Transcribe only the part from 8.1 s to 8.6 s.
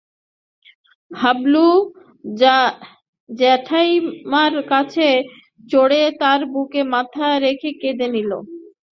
নিলে।